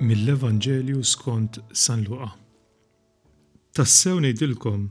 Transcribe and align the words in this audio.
mill-Evangelju 0.00 1.02
skont 1.04 1.58
San 1.72 2.02
Luqa. 2.04 2.30
Tassew 3.74 4.18
ngħidilkom, 4.22 4.86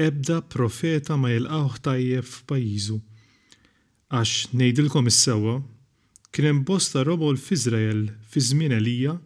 ebda 0.00 0.38
profeta 0.52 1.16
ma 1.20 1.30
jilqawh 1.32 1.76
tajjeb 1.84 2.24
f'pajjiżu. 2.28 2.96
Għax 4.12 4.54
ngħidilkom 4.56 5.10
is-sewwa, 5.12 5.56
kien 6.32 6.48
hemm 6.50 6.64
bosta 6.68 7.04
robol 7.08 7.36
f'Iżrael 7.40 8.04
fi 8.28 8.42
żmien 8.48 8.72
Elija 8.78 9.16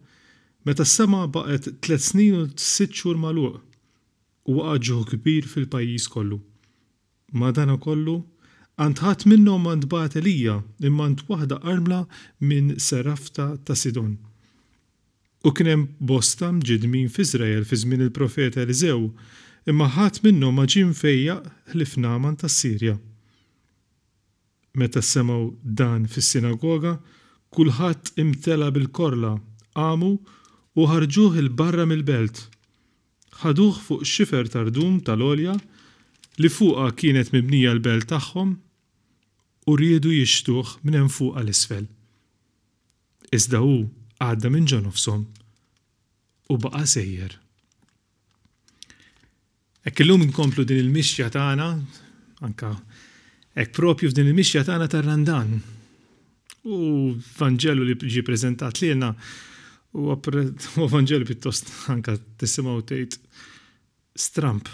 meta 0.67 0.85
s-sema 0.87 1.23
baqgħet 1.27 1.69
tliet 1.83 2.03
snin 2.05 2.39
u 2.39 2.41
sitt 2.55 2.95
xhur 2.95 3.19
magħluq 3.21 3.59
u 4.51 4.55
waqa' 4.59 4.99
kbir 5.13 5.47
fil-pajjiż 5.51 6.07
kollu. 6.13 6.39
ukollu 7.77 8.17
għand 8.79 8.99
ħadd 9.03 9.27
minnhom 9.29 9.67
għand 9.67 9.87
baqgħet 9.91 10.19
Elija 10.21 10.55
imma 10.83 11.03
għand 11.09 11.23
waħda 11.29 11.61
armla 11.63 12.03
minn 12.39 12.75
Serafta 12.79 13.55
ta' 13.63 13.75
Sidon. 13.75 14.17
U 15.47 15.51
kien 15.55 15.65
hemm 15.67 15.87
bosta 15.97 16.51
fi 17.09 17.21
Izrael 17.21 17.63
fi 17.65 17.75
żmien 17.75 18.01
il-profeta 18.01 18.61
Eliżew, 18.61 19.09
imma 19.65 19.87
ħadd 19.89 20.19
minnhom 20.23 20.55
ma 20.55 20.65
fejja 20.93 21.41
l-ifnaman 21.73 22.35
tas-Sirja. 22.35 22.99
Meta 24.75 25.01
semgħu 25.01 25.55
dan 25.63 26.05
fis-sinagoga, 26.07 26.99
kulħadd 27.51 28.11
imtela 28.21 28.69
bil-korla, 28.71 29.39
għamu 29.75 30.11
u 30.77 30.85
ħarġuh 30.91 31.37
il-barra 31.41 31.85
mill-belt. 31.85 32.45
Ħaduh 33.41 33.75
fuq 33.85 34.05
xifer 34.05 34.47
tardum 34.47 35.01
tal-olja 35.01 35.55
li 36.37 36.49
fuqha 36.49 36.91
kienet 36.95 37.33
mibnija 37.33 37.71
l-belt 37.73 38.05
tagħhom 38.13 38.53
u 39.67 39.75
riedu 39.75 40.13
jixtuh 40.13 40.77
minn 40.83 40.99
hemm 41.01 41.09
fuqha 41.09 41.41
l-isfel. 41.41 41.89
Iżda 43.33 43.63
hu 43.65 43.87
għadda 44.21 44.49
minn 44.53 44.67
ġo 44.69 44.79
nofsom 44.85 45.21
u 46.53 46.57
baqa 46.61 46.83
sejjer. 46.85 47.33
Ek 49.89 50.01
illum 50.03 50.21
inkomplu 50.27 50.65
din 50.67 50.77
il-mixja 50.83 51.31
tagħna, 51.33 51.67
anka 52.45 52.69
ek 53.59 53.71
propju 53.73 54.11
f'din 54.11 54.27
il-mixja 54.29 54.61
tagħna 54.67 54.89
tar-randan. 54.93 55.55
U 56.69 56.77
Vanġelu 57.39 57.87
li 57.87 57.95
ġi 57.97 58.21
prezentat 58.27 58.81
li 58.83 58.91
jena 58.91 59.09
u 59.97 60.13
Vangelu 60.93 61.25
pittost 61.27 61.71
anka 61.89 62.13
tisimaw 62.39 62.83
tgħid 62.87 63.17
stramp. 64.13 64.69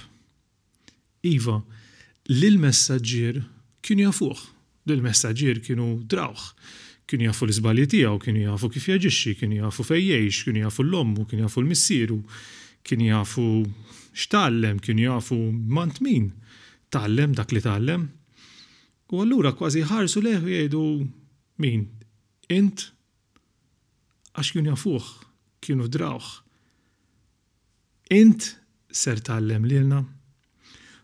Iva, 1.26 1.56
lil 2.36 2.60
messaġġier 2.62 3.40
kienu 3.88 4.04
jafuħ, 4.10 4.44
lil 4.92 5.02
messaġġier 5.08 5.64
kienu 5.66 5.88
drawħ, 6.12 6.44
kienu 7.08 7.30
jafu 7.30 7.48
l-izbalji 7.48 7.86
tiegħu, 7.90 8.18
kienu 8.20 8.42
jafu 8.44 8.70
kif 8.74 8.88
jaġixxi, 8.92 9.34
kienu 9.40 9.62
jafu 9.62 9.86
fejjeċ, 9.88 10.42
kienu 10.48 10.64
jafu 10.66 10.84
l-ommu, 10.84 11.24
kienu 11.30 11.46
jafu 11.46 11.64
l-missieru, 11.64 12.18
kienu 12.84 13.08
jafu 13.08 13.46
x'tallem, 14.18 14.82
kienu 14.84 15.06
jafu 15.08 15.38
mant 15.72 16.02
min 16.04 16.28
tallem 16.92 17.34
dak 17.38 17.54
li 17.56 17.64
tallem. 17.64 18.10
U 19.12 19.22
allura 19.24 19.54
kważi 19.56 19.86
ħarsu 19.88 20.24
leħu 20.26 20.52
jgħidu 20.58 20.84
min? 21.64 21.86
Int? 22.52 22.90
Għax 24.36 24.52
kienu 24.58 24.74
jafuħ, 24.76 25.08
kienu 25.64 25.88
drawħ. 25.96 26.28
Int 28.20 28.52
ser 28.96 29.24
tallem 29.28 29.66
lilna. 29.68 30.04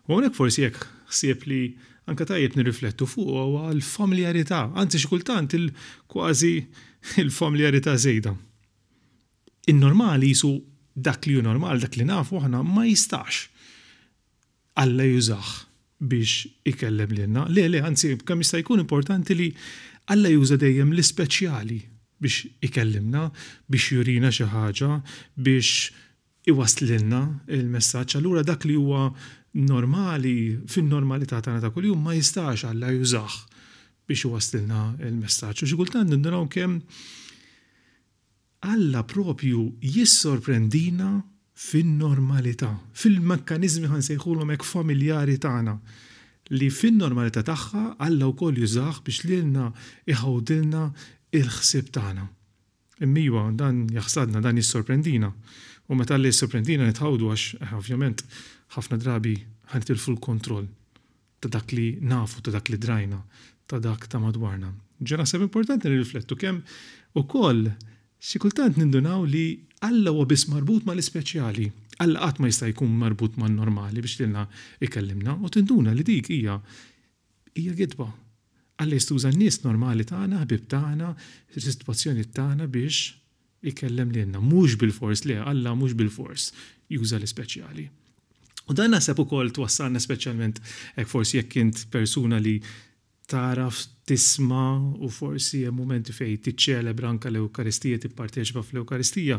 U 0.04 0.16
għonek 0.18 0.36
forsi 0.36 0.66
jek 0.66 0.84
ħsieb 1.14 1.48
li 1.48 1.62
anka 2.10 2.26
tajjeb 2.28 2.56
nirriflettu 2.58 3.06
fuq 3.08 3.28
huwa 3.30 3.70
l-familjarità, 3.74 4.62
anzi 4.80 5.00
xikultant 5.02 5.54
il-kważi 5.56 6.54
il-familjarità 7.22 7.94
żejda. 8.06 8.34
In-normali 9.72 10.28
jisu 10.32 10.52
dak 10.96 11.26
li 11.26 11.34
hu 11.38 11.42
normal, 11.46 11.80
dak 11.80 11.96
li 11.96 12.04
nafu 12.04 12.40
aħna 12.40 12.62
ma 12.64 12.84
jistax 12.86 13.48
Alla 14.76 15.04
jużax 15.06 15.50
biex 16.02 16.48
ikellem 16.66 17.12
l-inna. 17.14 17.44
Le, 17.46 17.68
le, 17.70 17.78
anzi, 17.86 18.08
kam 18.26 18.40
jista' 18.42 18.58
jkun 18.62 18.82
importanti 18.82 19.34
li 19.38 19.48
Alla 20.10 20.28
juża 20.28 20.56
dejjem 20.60 20.92
l-speċjali 20.92 21.78
biex 22.20 22.48
ikellimna, 22.66 23.28
biex 23.70 23.92
jurina 23.94 24.32
xi 24.34 24.48
ħaġa, 24.50 24.90
biex 25.40 25.70
iwaslilna 26.50 27.20
il-messaġġ 27.56 28.18
allura 28.20 28.42
dak 28.44 28.64
li 28.68 28.74
huwa 28.76 29.08
normali 29.64 30.36
fin-normalità 30.68 31.38
tagħna 31.40 31.62
ta' 31.62 31.70
kuljum 31.72 32.00
ma 32.04 32.14
jistax 32.16 32.66
alla 32.68 32.90
jużaħ 32.92 33.36
biex 34.08 34.24
iwaslilna 34.28 34.80
il-messaġġ. 35.06 35.64
U 35.64 35.68
xikultan 35.68 35.78
kultant 35.80 36.12
nindunaw 36.12 36.46
kemm 36.52 36.80
alla 38.74 39.04
propju 39.04 39.70
jissorprendina 39.96 41.14
fin-normalità, 41.54 42.72
fil-mekkanizmi 42.92 43.88
ħan 43.88 44.02
sejħulom 44.04 44.54
hekk 44.56 44.68
familjari 44.68 45.38
tagħna 45.40 45.78
li 46.58 46.68
fin-normalità 46.68 47.40
tagħha 47.46 47.94
alla 48.04 48.28
wkoll 48.32 48.58
jużaħ 48.60 49.00
biex 49.06 49.24
lilna 49.30 49.70
iħawdilna 50.12 50.84
il 51.40 51.48
ħsib 51.56 51.92
tagħna. 51.94 52.26
Immiwa 53.04 53.48
dan 53.58 53.86
jaħsadna, 53.94 54.40
dan 54.44 54.60
jissorprendina. 54.60 55.32
U 55.90 55.96
meta 55.98 56.16
li 56.16 56.30
sorprendina 56.32 56.86
nitħawdu 56.88 57.28
għax, 57.30 57.56
eh, 57.60 57.72
ovvjament, 57.76 58.22
ħafna 58.76 58.98
drabi 59.02 59.34
il 59.36 59.98
full 60.00 60.16
kontroll 60.22 60.68
ta' 61.42 61.50
dak 61.52 61.72
li 61.76 61.98
nafu, 62.00 62.40
ta' 62.40 62.52
dak 62.54 62.70
li 62.72 62.78
drajna, 62.80 63.18
ta' 63.68 63.78
dak 63.82 64.06
ta' 64.08 64.20
madwarna. 64.22 64.70
Ġena 65.04 65.26
sebb 65.28 65.44
importanti 65.44 65.90
nirriflettu 65.90 66.38
kemm 66.40 66.62
ukoll 67.20 67.68
xi 68.18 68.40
kultant 68.40 68.80
nindunaw 68.80 69.26
li 69.28 69.46
Alla 69.84 70.14
huwa 70.14 70.24
biss 70.24 70.46
marbut 70.48 70.86
mal-ispeċjali. 70.88 71.66
Alla 72.00 72.22
qatt 72.22 72.38
ma 72.40 72.48
jista' 72.48 72.70
jkun 72.70 72.88
marbut 73.02 73.34
man-normali 73.36 74.00
biex 74.00 74.16
tilna 74.16 74.46
ikellimna 74.80 75.34
u 75.44 75.50
tinduna 75.52 75.92
li 75.92 76.00
dik 76.08 76.30
hija 76.32 76.54
hija 77.60 77.74
gidba. 77.80 78.06
Alla 78.80 78.96
jistuża 78.96 79.28
n-nies 79.28 79.60
normali 79.66 80.06
tagħna, 80.08 80.40
ħbib 80.46 80.64
tagħna, 80.72 81.10
sitwazzjoni 81.52 82.24
tagħna 82.32 82.64
biex 82.72 83.02
ikellem 83.68 84.12
li 84.12 84.22
jenna, 84.24 84.40
mux 84.42 84.76
bil-fors 84.80 85.24
li 85.28 85.38
għalla, 85.40 85.72
mux 85.78 85.96
bil-fors, 85.98 86.50
juża 86.92 87.18
l-speċjali. 87.20 87.88
U 88.70 88.76
dan 88.76 88.94
nasab 88.96 89.20
u 89.20 89.26
kol 89.28 89.50
twassalna 89.52 90.00
speċjalment 90.00 90.60
ek 91.00 91.08
forsi 91.08 91.40
jekk 91.40 91.58
int 91.60 91.82
persuna 91.92 92.38
li 92.40 92.56
taraf 93.28 93.76
tisma 94.04 94.80
u 95.04 95.08
forsi 95.12 95.62
hemm 95.64 95.78
momenti 95.82 96.12
fej 96.12 96.32
tiċċelebra 96.44 97.08
anke 97.08 97.30
l-Eukaristija 97.32 98.00
t-parteċba 98.02 98.60
fl-Eukaristija. 98.64 99.38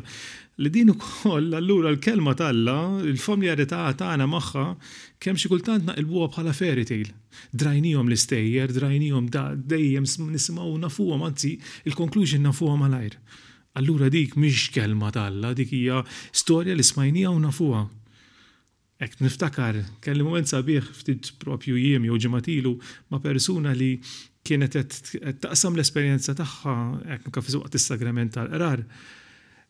Li 0.61 0.71
din 0.73 0.89
ukoll 0.95 1.53
allura 1.57 1.91
l-kelma 1.93 2.33
talla, 2.37 2.77
il-familjarità 3.05 3.81
tagħna 3.97 4.25
magħha 4.29 4.65
kemm 5.21 5.41
xi 5.41 5.51
kultant 5.53 5.85
naqilbuha 5.89 6.31
bħala 6.35 6.53
fairy 6.57 6.85
tale. 6.89 7.13
Drajnihom 7.53 8.09
l-istejjer, 8.09 8.73
drajnijom 8.77 9.29
da 9.33 9.47
dejjem 9.55 10.05
nisimgħu 10.37 10.77
nafuhom 10.85 11.25
anzi 11.29 11.53
il-conclusion 11.89 12.45
nafuhom 12.45 12.85
malajr. 12.85 13.17
Allura 13.75 14.07
dik 14.09 14.35
mhix 14.39 14.69
kelma 14.71 15.09
talla, 15.11 15.51
dik 15.53 15.69
hija 15.75 16.01
storja 16.31 16.75
li 16.75 16.83
smajnija 16.83 17.31
u 17.33 17.39
nafuha. 17.43 17.81
Ek 19.03 19.17
niftakar, 19.19 19.81
kelli 20.03 20.23
moment 20.23 20.47
sabiħ 20.47 20.87
ftit 21.01 21.33
propju 21.41 21.75
jiem 21.75 22.07
jew 22.07 22.19
ġematilu 22.27 22.71
ma' 23.11 23.19
persuna 23.25 23.73
li 23.75 23.89
kienet 24.47 24.77
taqsam 25.43 25.75
l-esperjenza 25.75 26.37
tagħha 26.39 26.75
hekk 27.17 27.35
kif 27.35 27.51
waqt 27.57 27.75
is-sagrament 27.81 28.31
tal-qrar 28.37 28.85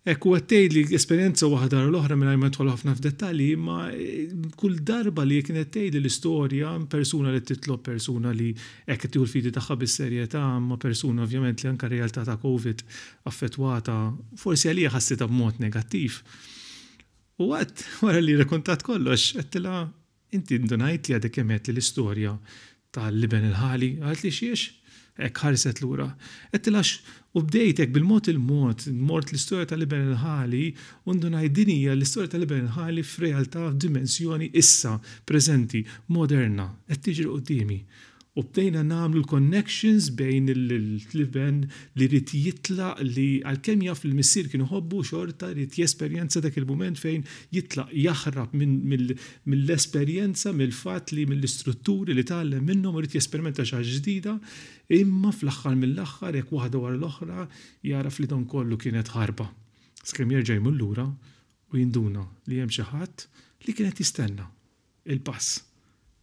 Ekku 0.05 0.35
għattej 0.37 0.67
li 0.69 0.81
esperienza 0.93 1.47
wahda 1.49 1.79
u 1.81 1.87
l-oħra 1.89 2.13
minn 2.21 2.35
ma 2.37 2.51
tħol 2.53 2.67
ħafna 2.69 2.91
f'dettalji, 2.93 3.55
ma 3.57 3.77
eh, 3.89 4.27
kull 4.53 4.75
darba 4.85 5.23
li 5.25 5.39
kien 5.41 5.57
għattej 5.57 5.89
li 5.95 6.01
l-istoria, 6.03 6.75
persuna 6.93 7.31
li 7.33 7.39
titlob, 7.41 7.81
persuna 7.87 8.29
li 8.37 8.51
ekketiju 8.85 9.23
l-fidi 9.25 9.53
taħħa 9.55 9.79
bis-serjetà, 9.81 10.43
ma 10.61 10.77
persuna 10.77 11.25
ovvjament 11.25 11.63
li 11.65 11.71
anka 11.71 11.89
realtà 11.89 12.21
ta' 12.27 12.37
Covid 12.37 12.83
affettwata, 13.31 13.97
forsi 14.43 14.69
għalija 14.69 14.93
ħassita 14.93 15.25
b'mod 15.31 15.63
negattiv. 15.65 16.19
U 17.41 17.49
għat, 17.57 17.85
wara 18.05 18.21
li 18.21 18.37
rekontat 18.43 18.85
kollox, 18.85 19.31
għattila 19.41 19.79
inti 20.37 20.61
ndunajt 20.67 21.09
li 21.09 21.17
għadek 21.17 21.41
li 21.41 21.73
l-istoria 21.79 22.37
tal-liben 22.95 23.49
il-ħali, 23.49 23.95
għat 24.05 24.21
li 24.29 24.35
xiex, 24.37 24.69
ek 25.15 25.39
eh, 25.39 25.41
ħarset 25.41 25.79
lura. 25.83 26.09
Ettilax 26.51 26.99
u 27.35 27.41
bdejtek 27.43 27.91
bil-mod 27.95 28.27
il-mod, 28.31 28.85
mort 29.11 29.31
l-istoria 29.31 29.67
tal 29.69 29.79
Libernħali, 29.83 30.63
undu 31.11 31.31
najdinija 31.33 31.95
l-istoria 31.95 32.31
tal 32.31 32.43
Libernħali 32.45 33.03
f'realtà 33.03 33.65
f'dimensjoni 33.69 34.49
issa, 34.63 34.97
prezenti, 35.27 35.83
moderna, 36.15 36.67
qed 36.91 37.07
tiġri 37.07 37.39
dimi 37.51 37.79
u 38.39 38.43
bdejna 38.43 38.81
namlu 38.83 39.21
connections 39.31 40.09
bejn 40.19 40.49
il-tliben 40.51 41.61
li 41.95 42.07
rrit 42.11 42.33
jitla 42.35 42.89
li 43.07 43.39
għal-kem 43.47 43.85
jaf 43.87 44.01
il-missir 44.03 44.49
kienu 44.51 44.67
hobbu 44.71 44.99
xorta 45.07 45.53
rrit 45.53 45.77
jesperjenza 45.79 46.41
dak 46.43 46.57
il-moment 46.59 46.99
fejn 46.99 47.23
jitla 47.55 47.85
jaħrab 47.95 48.51
mill-esperienza, 48.59 50.51
mill-fat 50.51 51.15
li 51.15 51.23
mill-istrutturi 51.31 52.17
li 52.17 52.25
tallem 52.27 52.67
minnhom 52.67 52.99
u 52.99 53.03
rrit 53.05 53.15
jesperimenta 53.15 53.63
xi 53.71 53.79
ġdida 53.95 54.35
imma 54.99 55.31
fl-axħar 55.31 55.79
mill-axħar 55.79 56.41
jekk 56.41 56.55
waħda 56.59 56.83
wara 56.85 56.99
l-oħra 56.99 57.47
jaraf 57.87 58.19
li 58.19 58.31
don 58.35 58.43
kollu 58.51 58.75
kienet 58.83 59.15
ħarba. 59.15 59.47
Skemm 60.05 60.35
jerġa' 60.35 60.59
lura 60.75 61.07
u 61.07 61.79
jinduna 61.79 62.27
li 62.51 62.59
hemm 62.59 62.71
xi 62.75 62.83
ħadd 62.91 63.29
li 63.65 63.71
kienet 63.79 64.03
jistenna 64.03 64.43
il-pass 65.07 65.61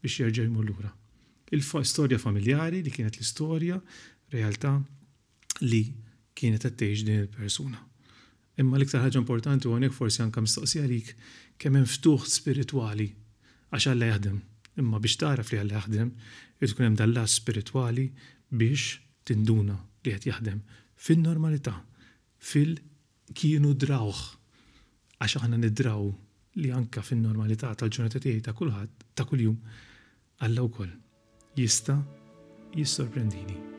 biex 0.02 0.20
jerġa' 0.20 0.50
lura 0.68 0.92
il-storja 1.52 2.16
familjari 2.18 2.80
li 2.82 2.90
kienet 2.92 3.18
l-istorja, 3.18 3.76
realtà 4.32 4.70
li 5.68 5.82
kienet 6.36 6.64
għattejġ 6.66 7.02
din 7.04 7.18
il-persuna. 7.26 7.78
Imma 8.60 8.78
l-iktar 8.80 9.04
ħaġa 9.04 9.20
importanti 9.20 9.68
u 9.68 9.74
għonek 9.76 9.92
forsi 9.96 10.22
għanka 10.24 10.42
mistoqsija 10.46 10.86
lik 10.88 11.10
kemm 11.60 11.76
hemm 11.80 11.88
ftuħ 11.88 12.28
spirituali 12.32 13.08
għax 13.72 13.92
Alla 13.92 14.08
jaħdem. 14.12 14.36
Imma 14.82 14.98
biex 15.00 15.16
taraf 15.22 15.48
li 15.52 15.58
għalla 15.60 15.78
jaħdem, 15.78 16.10
tkun 16.62 16.84
hemm 16.86 16.98
dalla 17.00 17.22
spirituali 17.28 18.04
biex 18.52 18.98
tinduna 19.28 19.76
li 20.04 20.12
qed 20.12 20.28
jaħdem 20.30 20.60
fin-normalità, 21.02 21.74
fil 22.38 22.76
kienu 23.36 23.72
drawħ 23.84 24.20
għax 25.24 25.38
aħna 25.40 25.60
nidraw 25.64 26.04
li 26.62 26.72
anka 26.76 27.00
fin-normalità 27.04 27.72
tal-ġurnata 27.76 28.20
tiegħi 28.20 28.44
ta' 28.44 28.54
kulħadd 28.60 29.08
ta' 29.16 29.24
kuljum 29.28 29.56
Alla 30.44 30.68
wkoll 30.68 30.92
gli 31.54 31.66
sta 31.66 32.02
gli 32.70 32.84
sorprendini. 32.84 33.71